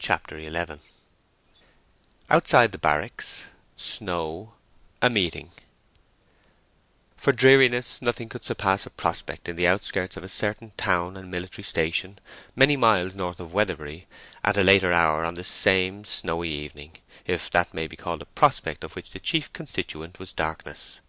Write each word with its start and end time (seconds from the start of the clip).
CHAPTER 0.00 0.40
XI 0.48 0.66
OUTSIDE 2.30 2.70
THE 2.70 2.78
BARRACKS—SNOW—A 2.78 5.10
MEETING 5.10 5.50
For 7.16 7.32
dreariness 7.32 8.00
nothing 8.00 8.28
could 8.28 8.44
surpass 8.44 8.86
a 8.86 8.90
prospect 8.90 9.48
in 9.48 9.56
the 9.56 9.66
outskirts 9.66 10.16
of 10.16 10.22
a 10.22 10.28
certain 10.28 10.70
town 10.76 11.16
and 11.16 11.28
military 11.32 11.64
station, 11.64 12.20
many 12.54 12.76
miles 12.76 13.16
north 13.16 13.40
of 13.40 13.52
Weatherbury, 13.52 14.06
at 14.44 14.56
a 14.56 14.62
later 14.62 14.92
hour 14.92 15.24
on 15.24 15.34
this 15.34 15.48
same 15.48 16.04
snowy 16.04 16.48
evening—if 16.50 17.50
that 17.50 17.74
may 17.74 17.88
be 17.88 17.96
called 17.96 18.22
a 18.22 18.26
prospect 18.26 18.84
of 18.84 18.94
which 18.94 19.10
the 19.10 19.18
chief 19.18 19.52
constituent 19.52 20.20
was 20.20 20.32
darkness. 20.32 21.00